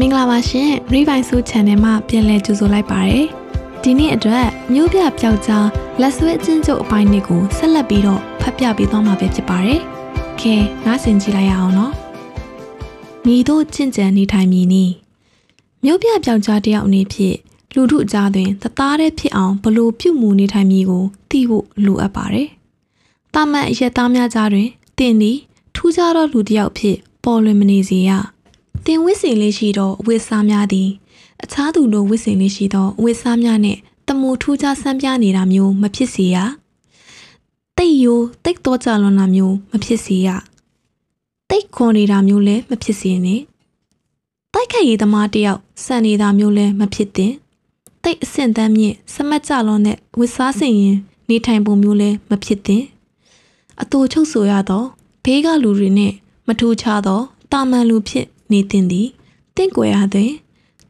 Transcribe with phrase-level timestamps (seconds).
[0.00, 3.20] မင်္ဂလာပါရှင် Revive Soul Channel မှာပြန်လည်ကြိုဆိုလိုက်ပါရစေ။
[3.82, 5.66] ဒီနေ့အတွက်မျိုးပြပျောက်ကြား
[6.00, 9.80] လက်ဆွဲအချင်းချုပ်အပိုင်းလေးကိုဆက်လက်ပြီးတော့ဖတ်ပြပေးသွားမှာပဲဖြစ်ပါတယ်။
[10.40, 10.54] ခဲ
[10.86, 11.92] နားဆင်ကြည့်လိုက်ရအောင်နော်။
[13.26, 14.84] မိတို့ချင့်ကြံနေထိုင်မည်နီ
[15.84, 17.36] မျိုးပြပျောက်ကြားတယောက်အနေဖြင့်
[17.74, 22.48] လူထုအကြားတွင်တသားတည်းဖြစ်အောင်ဘလို့ပြုမှုနေထိုင်မည်ကိုသိဖို့လိုအပ်ပါတယ်။
[23.34, 24.68] တာမန်အရက်သားများကြားတွင်
[24.98, 25.38] တင်သည်
[25.74, 28.12] ထူးခြားသောလူတစ်ယောက်ဖြစ်ပေါ်လွင်မနေစေရ။
[28.84, 30.90] တင်ဝစ်စင်လေးရှိသောအဝတ်စားများသည်
[31.42, 36.36] အခြားသူတို့ဝစ်စင်လေးရှိသောအဝတ်စားများနှင့်တမူထူးခြားဆန်းပြနေတာမျိုးမဖြစ်စေရ
[37.76, 40.28] တိတ်ယိုတိတ်တော့ကြလွန်တာမျိုးမဖြစ်စေရ
[41.50, 43.40] တိတ်ခွန်နေတာမျိုးလည်းမဖြစ်စေနဲ့
[44.52, 47.34] တိုက်ခိုက်ရေးသမားတယောက်စံနေတာမျိုးလည်းမဖြစ်သင့်
[48.02, 50.96] တိတ်အဆင့်တန်းမြင့်စမတ်ကြလွန်တဲ့ဝစ်စားစင်ရင်
[51.28, 52.84] နေထိုင်ပုံမျိုးလည်းမဖြစ်သင့်
[53.80, 54.84] အတူချုပ်ဆိုရသော
[55.24, 56.12] ဘေးကလူတွေနဲ့
[56.46, 57.20] မထူးခြားသော
[57.52, 59.08] တာမန်လူဖြစ် နေတင်သည်
[59.56, 60.32] တင့်ကွယ်ရသည်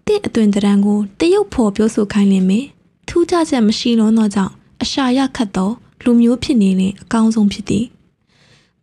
[0.06, 2.60] တင့်အသွင်တရံကိုတရုတ်ဖော်ပြောဆိုခိုင်းလင်မေ
[3.08, 5.70] ထူးခြားချက်မရှိလုံးသောကြောင့်အရှာရခတ်သော
[6.04, 7.84] လူမျိုးဖြစ်နေရင်အကောင်းဆုံးဖြစ်သည်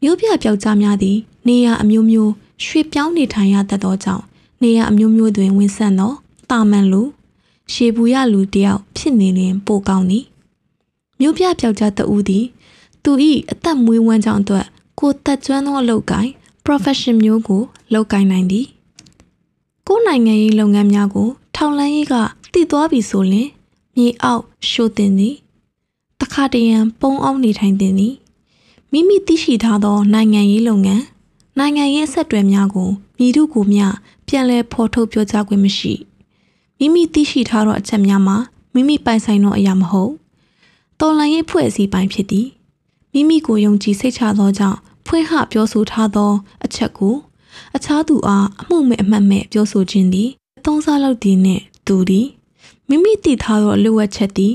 [0.02, 2.32] မျိုးပြပြောက်ကြားများသည် နေရအမျိုးမျိုး
[2.64, 4.24] ရွှေပြောင်းနေထိုင်ရတတ်သောကြောင့်
[4.62, 6.14] နေရအမျိုးမျိုးတွင်ဝင်ဆန့်သော
[6.50, 7.02] တာမန်လူ
[7.74, 10.26] ရှေဘူးရလူတယောက်ဖြစ်နေရင်ပိုကောင်းသည်
[11.20, 12.46] မျိုးပြပြောက်ကြားတဦးသည်
[13.04, 13.12] သူ၏
[13.52, 14.66] အသက်မွေးဝမ်းကြောင်းအတွက်
[15.00, 16.32] ကိုတက်ကျွမ်းသောအလုပ်ကိုင်း
[16.66, 17.62] profession မျိုးကို
[17.94, 18.68] လုပ်ကိုင်နိုင်သည်
[19.88, 22.16] ကိုယ်နိုင်ငံရေးလုပ်ငန်းများကို ထောင်လန်းရေးက
[22.54, 23.50] တည်သွားပြီဆိုရင်
[23.96, 25.36] မြေအောက်ရှို့တင်သည်
[26.20, 28.16] တခါတရံပုံအောင်နေထိုင်တင်သည်
[28.92, 31.04] မိမိသိရှိထားသော နိုင်ငံရေးလုပ်ငန်း
[31.58, 33.86] နိုင်ငံရေးဆက်တွယ်များကိုမိတို့ကိုမျှ
[34.28, 35.94] ပြန်လည်ဖော်ထုတ်ပြောကြားခွင့်မရှိ
[36.80, 38.38] မိမိသိရှိထားသောအချက်များမှာ
[38.74, 40.12] မိမိပိုင်ဆိုင်သောအရာမဟုတ်
[41.00, 42.48] တော်လှန်ရေးဖွဲ့စည်းပိုင်းဖြစ်သည်
[43.14, 46.32] မိမိကိုယုံကြည်စိတ်ချသောကြောင့် ဖွင့်ဟပြောဆိုထားသော
[46.66, 47.16] အချက်ကို
[47.76, 52.28] အခြားသူအားအမှုမဲ့အမှတ်မဲ့ပြောဆိုခြင်းသည်အသုံးစားလောက်သည်နှင့်သူသည်
[52.90, 54.54] မိမိတည်ထားသောလူဝက်ချက်သည်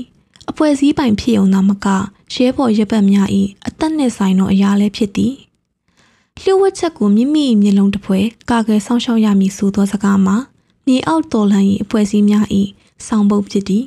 [0.49, 1.87] အဖွဲ့စည်းပိုင်ဖြစ်ုံသာမက
[2.33, 3.27] ရဲဘော်ရပ်ပတ်များ၏
[3.67, 5.33] အသက်နှင့်ဆိုင်သောအရာလည်းဖြစ်သည်
[6.41, 10.35] လျှို့ဝှက်ချက်ကိုမိမိ၏မျက်လုံးတစ်ဖွဲကာကွယ်ဆောင်ရှောက်ရမည်ဆိုသောစကားမှာ
[10.85, 12.45] မြေအောက်တော်လှန်ရေးအဖွဲ့အစည်းများ၏
[13.07, 13.83] ဆောင်ပုဒ်ဖြစ်သည်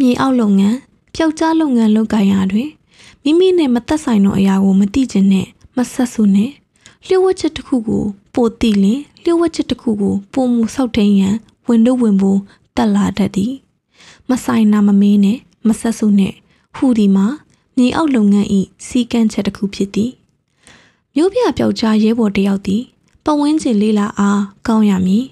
[0.00, 0.76] မြေအောက်လုပ်ငန်း
[1.14, 2.68] ပျောက်ကြားလုပ်ငန်းလုပ်ကိုင်ရာတွင်
[3.24, 5.46] မိမိနဲ့မသက်ဆိုင်သောအရာကိုမသိခြင်းနဲ့
[5.76, 6.50] မဆက်စုနဲ့
[7.06, 8.04] လျှို့ဝှက်ချက်တစ်ခုကို
[8.34, 11.36] ပိုတိလင်လျှို့ဝှက်ချက်တစ်ခုကိုပုံမှုဆောက်ထိန်ရန်
[11.66, 12.40] ဝင်တို့ဝင်ဖို့
[12.76, 13.52] တက်လာတတ်သည်
[14.30, 16.34] မဆိုင်နာမမင်းနဲ့မဆက်စုနဲ့
[16.74, 17.26] ဟူဒီမှာ
[17.76, 20.10] မြေအောက်လုပ်ငန်းဤစီကန်းချက်တစ်ခုဖြစ်သည်
[21.14, 22.82] မျိုးပြပျောက်ကြားရဲဘော်တယောက်သည်
[23.24, 25.24] ပဝင်းကျင်လေးလာအားကောင်းရမည်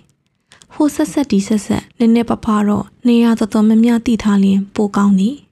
[0.75, 5.35] ဟိုဆက်ဆက်ဒီဆက်ဆက်နည်းနည်းပပတော့နေရတော်တော်များများတည်ထားလျင်ပိုကောင်းသည်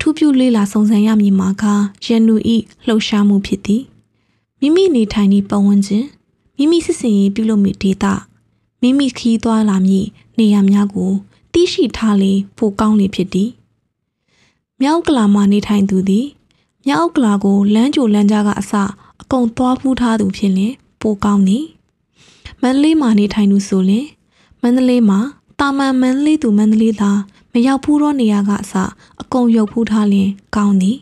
[0.00, 1.64] ထူးပြုလေးလာစုံစမ်းရမည်မှာက
[2.06, 2.56] ရန်သူဤ
[2.86, 3.82] လှုပ်ရှားမှုဖြစ်သည်
[4.60, 6.06] မိမိနေထိုင်သည့်ပတ်ဝန်းကျင်
[6.56, 8.14] မိမိစစ်စင်ရေးပြုလုပ်မိဒေတာ
[8.80, 10.06] မိမိခီးသွားလာမည့်
[10.38, 11.12] နေရာများကို
[11.52, 13.50] သိရှိထားလေပိုကောင်းလေဖြစ်သည်
[14.80, 16.26] မြောက်ကလာမှနေထိုင်သူသည်
[16.86, 18.72] မြောက်ကလာကိုလမ်းကြိုလမ်းကြားကအစ
[19.20, 21.64] အကုန်သွားဖူးထားသူဖြစ်ရင်ပိုကောင်းသည်
[22.62, 24.06] မန္တလေးမှာနေထိုင်သူဆိုရင်
[24.62, 25.18] မန္တလေးမှာ
[25.58, 27.18] တာမန်မန္တလေးသူမန္တလေးသား
[27.52, 28.82] မရောက်ဖူးသောနေရာကအစအ
[29.32, 30.98] ကုန်ရုပ်ဖူးထားလျင်ကောင်းသည်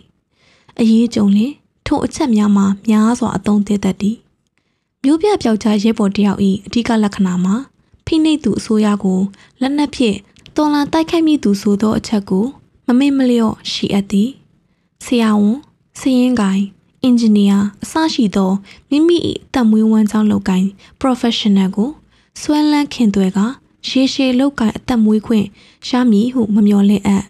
[0.81, 1.53] အရေးကြုံလျင်
[1.87, 4.17] ထိုအချက်များမှာများစွာအသုံးသေးတတ်သည်
[5.05, 7.55] မျိုးပြပျောက်ကြားရဲဘော်တယောက်၏အဓိကလက္ခဏာမှာ
[8.07, 9.21] ဖိနှိပ်သူအစိုးရကို
[9.61, 10.17] လက်နက်ဖြင့်
[10.57, 12.45] တော်လန်တိုက်ခိုက်မိသူဆိုသောအချက်ကို
[12.87, 14.31] မမေ့မလျော့ရှိအပ်သည်
[15.05, 15.59] ဆရာဝန်
[16.01, 16.63] စရင်ကိုင်
[17.03, 18.53] အင်ဂျင်နီယာအစရှိသော
[18.91, 20.67] မိမိ၏အသက်မွေးဝမ်းကြောင်းလုပ်ကိုင်
[21.01, 21.91] professional ကို
[22.41, 23.39] ဆွဲလန်းခင်သွဲက
[23.89, 25.47] ရေရှည်လုပ်ကိုင်အသက်မွေးခွင့်
[25.89, 27.25] ရမည်ဟုမမျှော်လင့်အပ်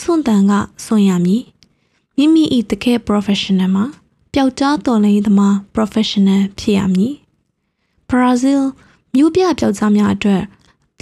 [0.00, 0.52] စွန့်တန်က
[0.84, 1.42] စွန့်ရမည်
[2.16, 3.84] မိမိ၏တကယ် professional မှာ
[4.32, 7.14] ပျောက်ကြားတော်လှန်ရေးသမား professional ဖြစ်ရမည်။
[8.10, 8.62] Brazil
[9.14, 10.42] မြို့ပြပျောက်ကြားများအတွက်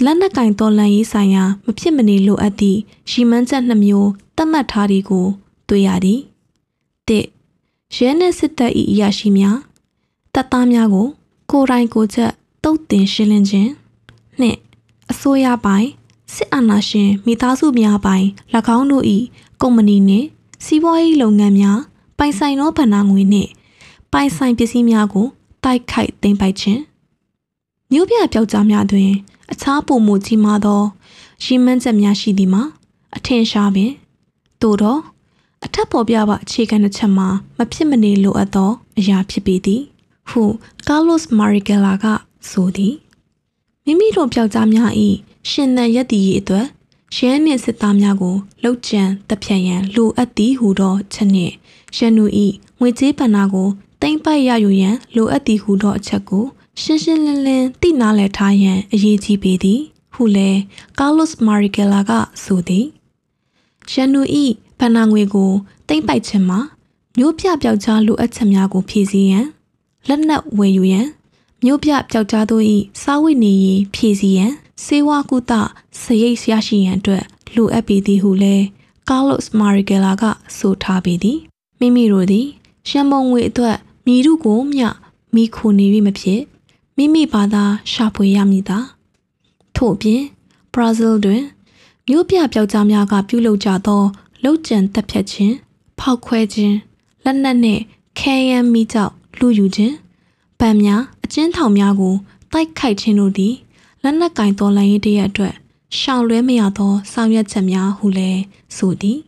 [0.03, 2.79] လက်နက်ကင်တော်လှန်ရေးဆိုင်ရာမဖြစ်မနေလိုအပ်သည့်
[3.11, 5.25] ရီမန်းချက်နှမျိုးသတ်မှတ်ထားသည်ကို
[5.69, 6.19] တွေ့ရသည်။
[7.09, 7.11] ၁
[7.95, 9.57] ရဲနှင့်စစ်တပ်၏အရာရှိများ
[10.33, 11.07] တပ်သားများကို
[11.51, 12.31] ကိုယ်တိုင်ကိုယ်ချက်
[12.63, 13.71] တုတ်တင်ရှင်းလင်းခြင်း
[14.39, 14.59] နှင့်
[15.11, 15.87] အစိုးရပိုင်
[16.33, 18.25] စစ်အာဏာရှင်မိသားစုများပိုင်၎
[18.77, 19.05] င်းတို့၏
[19.61, 20.27] ကုမ္ပဏီနှင့်
[20.65, 21.79] စီးပွားရေးလုပ်ငန်းများ
[22.17, 23.49] ပိုင်ဆိုင်သောဗဏ္ဍာငွေနှင့်
[24.13, 25.27] ပိုင်ဆိုင်ပစ္စည်းများကို
[25.63, 26.81] တိုက်ခိုက်သိမ်းပိုက်ခြင်း
[27.91, 29.11] မြို့ပြပျောက်ကြားများတွင်
[29.51, 30.81] အခြားပုံမှုကြီးမားသော
[31.43, 32.63] ရီမန်းချက်များရှိသည်မှာ
[33.15, 33.91] အထင်ရှားပင်
[34.61, 35.01] သို့တော့
[35.65, 37.27] အထက်ပေါ်ပြပါအခြေခံတစ်ချက်မှာ
[37.57, 39.81] မဖြစ်မနေလိုအပ်သောအရာဖြစ်ပေသည်
[40.29, 40.43] ဟု
[40.87, 42.05] ကာလော့စ်မာရီဂယ်လာက
[42.49, 42.93] ဆိုသည်
[43.89, 44.91] မိမိတို့ပျောက်ကြားများ၏
[45.49, 46.65] ရှင်သန်ရက်တည်ရေးအတွက်
[47.15, 51.53] ရဲနှင့်စစ်သားများကိုလှုပ်ကြံတပ်ဖြတ်ရန်လိုအပ်သည်ဟုသောချက်နှင့်
[51.97, 52.25] ရန်သူ၏
[52.79, 53.69] ငွေကြေးပဏ္ဍာကို
[54.01, 56.45] တိမ့်ပိုက်ရယူရန်လိုအပ်သည်ဟုသောအချက်ကို
[56.81, 59.79] ရှင်းရှင်းလင်းလင်းသိနာလည်ထားရန်အရေးကြီးပေသည်
[60.13, 60.49] ဟုလဲ
[60.99, 62.11] ကားလော့စ်မာရီကလာက
[62.43, 62.85] ဆိုသည်
[63.91, 64.43] ရန်နူဤ
[64.79, 65.51] ဗန္နာငွေကို
[65.87, 66.59] တိမ့်ပိုက်ခြင်းမှာ
[67.17, 69.45] မျိုးပြပျောက်ကြားလိုအပ်ချက်များကိုဖြည့်ဆည်းရန်
[70.07, 71.07] လက်နက်ဝယ်ယူရန်
[71.65, 72.63] မျိုးပြပျောက်ကြားတို့၏
[73.01, 74.53] စားဝတ်နေရေးဖြည့်ဆည်းရန်
[74.85, 75.51] စေဝါကုသ
[76.01, 77.23] စရိတ်ရရှိရန်အတွက်
[77.55, 78.55] လိုအပ်ပေသည်ဟုလဲ
[79.09, 80.23] ကားလော့စ်မာရီကလာက
[80.57, 81.39] ဆိုထားပေသည်
[81.79, 82.47] မိမိတို့သည်
[82.89, 84.87] ရှမ်မုံငွေအတွက်မိရုကိုမျှ
[85.35, 86.41] မိခိုနေပြီမဖြစ်
[86.97, 88.77] မိမိဘာသာရှာဖွေရမည်သာ
[89.75, 90.21] ထို့ပြင်
[90.73, 91.43] ဘရာဇီးတွင်
[92.07, 94.01] မြို့ပြပျောက်ကြားများကပြုလုပ်ကြသော
[94.43, 95.55] လောက်ကျန်တက်ဖြတ်ခြင်း
[95.99, 96.75] ဖောက်ခွဲခြင်း
[97.23, 97.81] လက်နက်နှင့်
[98.19, 99.95] ခဲယမ်းမိကြောက်လူယူခြင်း
[100.59, 102.15] ဗန်များအ ကျဉ်းထောင်များကို
[102.51, 103.53] တိုက်ခိုက်ခြင်းတို့သည်
[104.03, 105.55] လက်နက်ကင်တော်လှန်ရေးတရက်အတွက်
[105.97, 108.41] ရှောင်လွဲမရသောဆောင်ရွက်ချက်များဟုလည်း
[108.77, 109.19] ဆိုသည်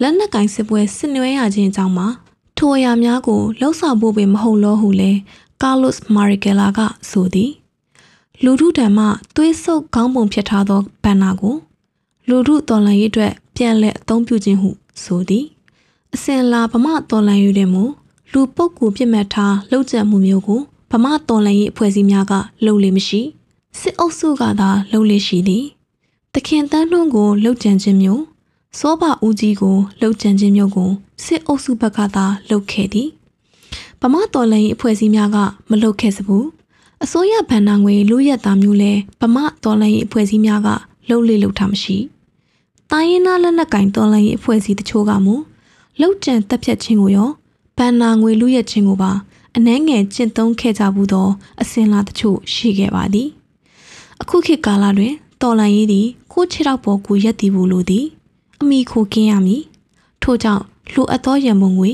[0.00, 2.08] လက်နက်ကင်စစ်ပွဲဆင်နွှဲရခြင်းအကြောင်းမှာ
[2.56, 5.18] ထိုအရာများကိုလှုပ်ဆောင်ဖို့ပင်မဟုတ်လောဟုလည်း
[5.62, 6.80] ကာလော့စ်မာရီကလာက
[7.10, 7.50] ဆိုသည်
[8.44, 11.56] လူထုတံမှသွေးဆုပ်ခေါင်းပုံဖြစ်ထားသောဘန်နာကို
[12.28, 14.70] လူထုတော်လှန်ရေးအတွက်ပြန်လည်အသုံးပြုခြင်းဟု
[15.02, 15.44] ဆိုသည်
[16.14, 17.84] အစင်လာဗမာတော်လှန်ရေးတွင်မူ
[18.32, 20.60] လူပုတ်ကူပြစ်မှတ်ထားလှုပ်ကြံမှုမျိုးကို
[20.92, 22.32] ဗမာတော်လှန်ရေးအဖွဲ့အစည်းများက
[22.66, 23.20] လုပ်လေမရှိ
[23.80, 25.64] စစ်အုပ်စုကသာလုပ်လေရှိသည်
[26.34, 28.22] တခင်တန်းနှုံးကိုလှုပ်ကြံခြင်းမျိုး
[28.78, 30.90] စောဘဦးကြီးကိုလှုပ်ကြံခြင်းမျိုးကို
[31.24, 33.08] စစ်အုပ်စုဘက်ကသာလုပ်ခဲ့သည်
[34.00, 35.36] ဗမာတော်လှန်ရေးအဖွဲ့အစည်းများက
[35.70, 36.46] မလုပ်ခဲ့စဘူး
[37.04, 40.68] အစိုးရဗန်နာငွေလူရက်သားမျိုးလဲဗမာတော်လှန်ရေးအဖွဲ့အစည်းများက
[41.08, 41.96] လှုပ်လေလှုပ်ထားမရှိ
[42.90, 45.34] တိုင်းရင်းသားလက်နက်ကင်တော်လှန်ရေးအဖွဲ့အစည်းတချို့ကမူ
[46.00, 47.30] လှုပ်ကြံတက်ဖြတ်ခြင်းကိုရော
[47.76, 49.12] ဗန်နာငွေလူရက်ခြင်းကိုပါ
[49.56, 51.28] အနှဲငယ်ကျင့်သုံးခဲ့ကြဘူးသော
[51.62, 53.28] အစဉ်လာတချို့ရှိခဲ့ပါသည်
[54.20, 58.06] အခုခေတ်ကာလတွင်တော်လှန်ရေးသည်ကိုခြေထောက်ပေါ်ကိုရက်တည်ဖို့လိုသည်
[58.60, 59.62] အမိခိုကင်းရမည်
[60.22, 60.62] ထို့ကြောင့်
[60.92, 61.92] လိုအပ်သောရန်ပုံငွေ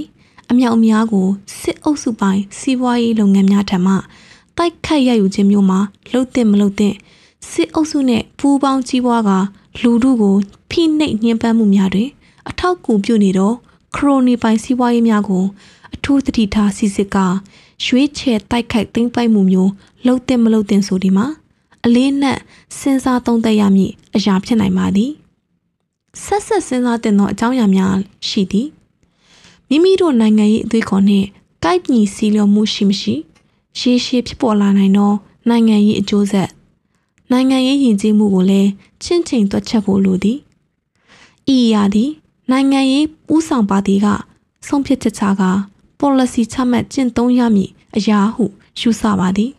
[0.51, 1.27] အမြောက်အများကို
[1.59, 3.95] စစ်အုပ်စုပိုင်းစီးပွားရေးလုပ်ငန်းများထံမှ
[4.57, 5.79] တိုက်ခတ်ရယူခြင်းမျိုးမှာ
[6.11, 6.95] လှုပ်တဲ့မလှုပ်တဲ့
[7.51, 9.31] စစ်အုပ်စုနဲ့ပူးပေါင်းကြီးပွားက
[9.83, 10.37] လူထုကို
[10.71, 12.09] ဖိနှိပ်ညှဉ်းပန်းမှုများတွင်
[12.49, 13.55] အထောက်အကူပြုနေတော့
[13.95, 15.45] ခရိုနီပိုင်းစီးပွားရေးများကို
[15.78, 15.78] အ
[16.11, 17.17] ထူးသတိထားစီစစ်က
[17.85, 19.71] ရွေးချယ်တိုက်ခိုက်သိမ်းပိုက်မှုမျိုး
[20.05, 21.27] လှုပ်တဲ့မလှုပ်တဲ့ဆိုဒီမှာ
[21.85, 22.39] အလေးနက်
[22.79, 25.11] စဉ်းစားသုံးသပ်ရမည့်အရာဖြစ်နိုင်ပါသည်
[26.25, 27.95] ဆက်ဆက်စဉ်းစားတင်သောအကြောင်းအရာများ
[28.29, 28.69] ရှိသည်
[29.69, 31.27] မိမိတို့နိုင်ငံရေးအသွေးခေါ်နှင့်
[31.65, 33.15] ကိုက်ညီစီလျော်မှုရှိမရှိ
[33.79, 35.13] ရှေးရှေးဖြစ်ပေါ်လာနိုင်သော
[35.49, 36.49] နိုင်ငံရေးအကျိုးဆက်
[37.31, 38.71] နိုင်ငံရေးယဉ်ကျေးမှုကိုလည်း
[39.03, 40.39] ချင့်ချိန်တွက်ချက်ဖို့လိုသည်
[41.55, 42.11] ဤအရာသည်
[42.51, 44.07] နိုင်ငံရေးဥဆောင်ပါတီက
[44.67, 45.43] ဆုံးဖြတ်ချက်ချက
[46.01, 48.45] policy ချမှတ်ကျင့်သုံးရမည်အရာဟု
[48.81, 49.53] ယူဆပါသည်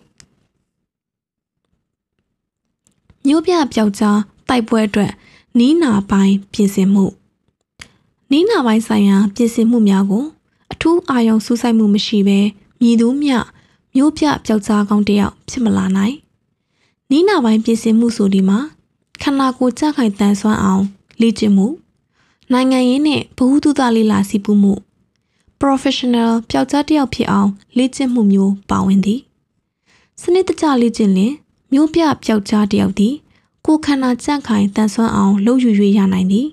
[3.26, 4.20] မြို့ပြပျောက်ကြား
[4.50, 5.12] တိုက်ပွဲအတွက်
[5.60, 7.06] နီးနာပိုင်းပြင်ဆင်မှု
[8.32, 10.26] နီးနာပိုင်းဆိုင်ရာပြင်ဆင်မှုများကို
[10.72, 12.40] အထူးအာရုံစူးစိုက်မှုမရှိဘဲ
[12.82, 13.38] မြည်သူမျှ
[13.96, 16.16] မျိုးပြပျောက်ကြားကောင်းတယောက်ဖြစ်မလာနိုင်
[17.12, 18.60] နီးနာပိုင်းပြင်ဆင်မှုဆိုဒီမှာ
[19.22, 20.84] ခန္ဓာကိုယ်ကြခိုင်တန်ဆွမ်းအောင်
[21.22, 21.68] လေ့ကျင့်မှု
[22.52, 24.74] နိုင်ငံရေးနဲ့ဘ ഹു တုဒလေးလာစီပူမှု
[25.62, 29.22] professional ပျောက်ကြားတယောက်ဖြစ်အောင်လေ့ကျင့်မှုမျိုးပါဝင်သည်
[30.22, 31.34] စနစ်တကျလေ့ကျင့်လင်
[31.74, 33.14] မျိုးပြပျောက်ကြားတယောက်သည်
[33.66, 36.48] ကိုခန္ဓာကြန့်ခိုင်တန်ဆွမ်းအောင်လှုပ်ယူ၍ရနိုင်သည်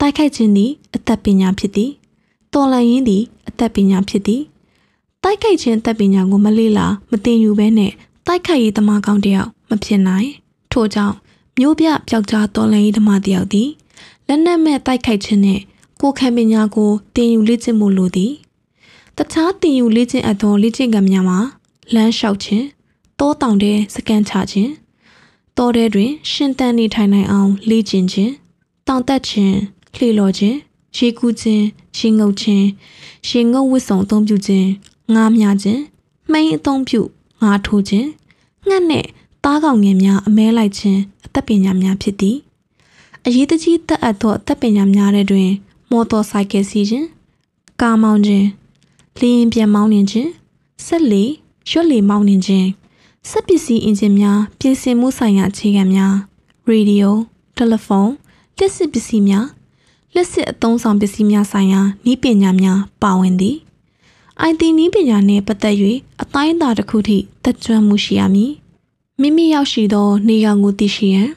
[0.00, 1.90] တိုက်ခိုက်ခြင်းသည်အသက်ပညာဖြစ်သည်
[2.52, 4.42] တော်လှန်ရင်းသည်အသက်ပညာဖြစ်သည်
[5.22, 7.92] တိုက်ခိုက်ခြင်းအသက်ပညာကိုမလေ့လာမတင်ယူဘဲနဲ့
[8.26, 10.30] တိုက်ခိုက်ရေးသမားကောင်းတယောက်မဖြစ်နိုင်
[10.72, 11.14] ထို့ကြောင့်
[11.58, 13.68] မျိုးပြပျောက်ကြားတော်လှန်ရေးသမားတယောက်သည်
[14.26, 15.60] လက်နက်မဲ့တိုက်ခိုက်ခြင်းနဲ့
[16.06, 18.32] ကိုခံပညာကိုတင်ယူလေ့ကျင့်မှုလိုသည်
[19.16, 21.38] တခြားတင်ယူလေ့ကျင့်အပ်သောလေ့ကျင့်ကံများမှာ
[21.94, 22.64] လမ်းလျှောက်ခြင်း
[23.20, 24.72] တောတောင်တဲ့စကန်ချခြင်း
[25.56, 28.32] တောထဲတွင် ရှင်တန်နေထိုင်နိုင်အောင် လေ့ကျင့်ခြင်း
[28.88, 29.56] တောင်တက်ခြင်း
[29.94, 30.56] လှေလော်ခြင်း
[30.96, 31.64] ရေကူးခြင်း
[31.96, 32.66] ရေငုပ်ခြင်း
[33.28, 34.68] ရေငုပ်ဝတ်စုံအသုံးပြုခြင်း
[35.14, 35.82] ငားမြခြင်း
[36.32, 37.00] မှိန်အသုံးပြု
[37.42, 38.08] ငါထိုးခြင်း
[38.68, 39.08] ငှက်နှင့်
[39.44, 42.36] သားကောင်ငယ်များအမဲလိုက်ခြင်းအသက်ပညာများဖြစ်သည်
[43.26, 45.50] အရေးတကြီးတက်အပ်သောအသက်ပညာများတဲ့တွင်
[45.90, 47.08] မော်တော်ဆိုင်ကယ်စီးခြင်း
[47.80, 48.46] ကားမောင်းခြင်း
[49.18, 50.30] လျင်ပြန်မောင်းနှင်ခြင်း
[50.86, 51.24] ဆက်လေ
[51.70, 52.66] ရွက်လေမောင်းနှင်ခြင်း
[53.30, 56.14] စက်ပစ္စည်းအင်ဂျင်များပြင်ဆင်မှုဆိုင်ရာအခြေခံများ
[56.66, 57.16] ရေဒီယို
[57.56, 58.12] တယ်လီဖုန်း
[58.58, 59.46] လက်စစ်ပစ္စည်းများ
[60.14, 63.56] လက်စစ်အသုံးဆောင်ပစ္စည်းများဆိုင်ရာနည်းပညာများပါဝင်သည်
[64.48, 65.76] IT နည်းပညာနှင့်ပတ်သက်၍
[66.22, 68.52] အတိုင်းအတာတစ်ခုထိတက်ကြွမှုရှိရမည်
[69.20, 71.28] မိမိရောက်ရှိသောနေရာကိုသိရှိရန်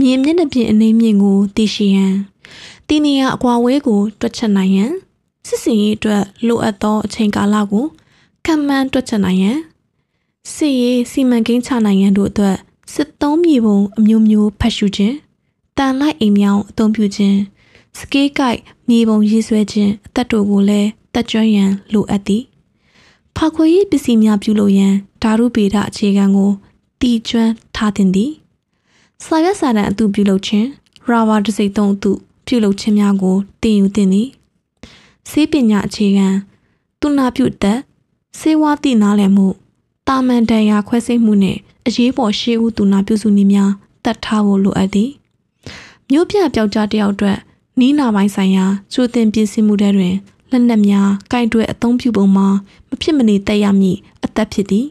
[0.00, 2.14] မြင်မျက်နှာပြင်အနေမြင့်ကိုသိရှိရန်
[2.88, 4.92] တီနေရအကွာဝဲကို တွက်ချက်နိုင်ရန်
[5.46, 7.86] စစ်စင်ရေးအတွက်လိုအပ်သောအချိန်ကာလကို
[8.44, 9.58] ခံမှန်းတွက်ချက်နိုင်ရန်
[10.54, 12.56] စစ်ရေးစီမံကိန်းချနိုင်ရန်တို့အတွက်
[12.94, 15.14] စစ်သုံးမြေပုံအမျိုးမျိုးဖတ်ရှုခြင်း
[15.78, 17.38] တန်လိုက်အိမ်မြောင်အသုံးပြုခြင်း
[17.98, 22.42] စကေးကိုက်မြေပုံရေးဆွဲခြင်းအသက်တို့ကိုလည်းတက်ကြွရန်လိုအပ်သည်
[23.36, 26.50] ဖောက်ခွဲရေးပစ္စည်းများပြုလုပ်ရန်ဓာတုဗေဒအခြေခံကို
[27.00, 28.32] တီကျွမ်းထားတင်သည်
[29.24, 30.66] စာရွက်စာတမ်းအတုပြုလုပ်ခြင်း
[31.08, 32.12] ရာဘာတစိမ့်သုံးအတု
[32.46, 34.28] ပြုလုပ်ခြင်းများကိုတင်ယူတင်သည်
[35.30, 36.28] စေးပညာအခြေခံ
[37.00, 37.78] သူနာပြုသက်
[38.38, 39.46] စေဝါတိနားလည်မှု
[40.08, 43.70] တာမန်တန်ရာခွဲစိတ်မှုနှင့်အရေးပေါ်ရှေးဦးသူနာပြုစုနည်းများ
[44.04, 45.10] တတ်ထားဖို့လိုအပ်သည်
[46.10, 47.38] မြို့ပြပျောက်ကြားတယောက်အတွက်
[47.80, 50.14] နီးနာပိုင်းဆိုင်ရာကျိုးတင်ပြင်ဆင်မှုတွေတွင်
[50.50, 52.48] လက်နက်များကင်တွယ်အသုံးပြုပုံမှာ
[52.88, 54.86] မဖြစ်မနေတက်ရမည့်အသက်ဖြစ်သည်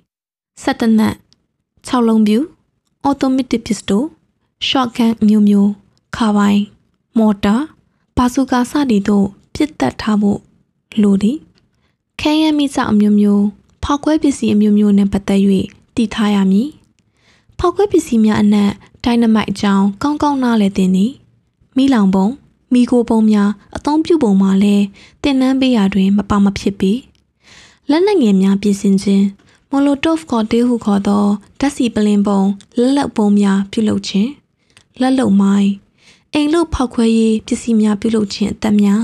[0.64, 1.16] ဆက်တနက်
[1.88, 2.38] 6လုံးပြူ
[3.10, 4.02] automatic pistol
[4.68, 5.72] shotgun မျိုးမျိုး
[6.16, 6.73] ခါပိုင်း
[7.18, 7.56] မော်တာ
[8.18, 10.40] ဘာဆူကာစသည်တို့ပြစ်တက်ထားဖို့
[11.02, 11.38] လိုသည်
[12.20, 13.46] ခဲယမ်းမိစအမျိုးမျိုး
[13.84, 15.42] ဖောက်ခွဲပစ္စည်းအမျိုးမျိုးနဲ့ပတ်သက်၍
[15.96, 16.70] တည်ထားရမည်
[17.60, 18.72] ဖောက်ခွဲပစ္စည်းများအနက်
[19.04, 21.12] ဒိုင်နမိုက်အကြောင်းကောင်းကောင်းနားလည်သင်သည်
[21.78, 22.28] မိလောင်ပုံ
[22.74, 24.86] မိကိုပုံများအသုံးပြုပုံမှာလည်း
[25.24, 26.92] တင်နန်းပေးရာတွင် မပါမဖြစ်ပေ
[27.90, 29.26] လက်နက်ငယ်များပြင်ဆင်ခြင်း
[29.70, 31.26] မိုလိုတော့ကော်တေးဟုခေါ်သော
[31.60, 32.42] ဓာတ်စီပလင်ပုံ
[32.80, 34.30] လက်လက်ပုံများပြုလုပ်ခြင်း
[35.02, 35.70] လက်လုံမိုင်း
[36.36, 39.04] အိမ်လုဖောက်ခွဲရေးပစ္စည်းများပြုလုပ်ခြင်းအသက်များ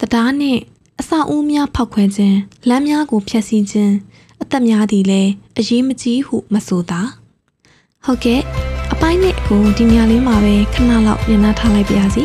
[0.00, 0.60] တရားနှင့်
[1.00, 3.94] အစာအုံးများဖောက်ခွဲခြင်းလမ်းများကိုဖျက်ဆီးခြင်း
[4.42, 7.00] အသက်များသည်လည်းအရေးမကြီးဟုမဆိုသာ
[8.04, 8.40] ဟုတ်ကဲ့
[8.92, 12.24] အပိုင်းနဲ့ကိုဒီညလေးမှာပဲခဏလောက်ညနာထားလိုက်ပါရစီ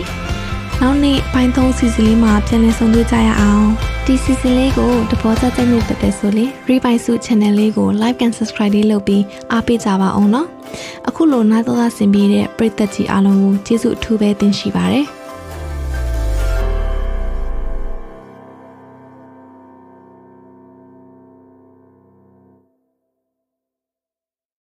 [0.81, 3.67] နောက်နေ့ပိုင်းသုံးစီစဉ်လေးမှာပြန်လည်ဆုံတွေ့ကြရအောင်
[4.07, 10.47] ဒီစီစဉ်လေးကိုတဘောကြကြိုက်နေတတ်တယ်ဆိုလေ Rebuy Su Channel လေးကို Like and Subscribe လေးလုပ်ပြီးအားပေးကြပါအောင်နော်
[11.07, 15.05] အခုလိုနားတော်ဆင်ပြီးတဲ့ပရိသတ်ကြီးအားလုံးကိုကျေးဇူးအထူးပဲတင်ရှိပါတယ်